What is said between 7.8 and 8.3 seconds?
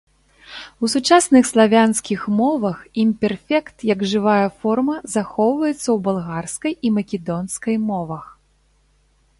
мовах.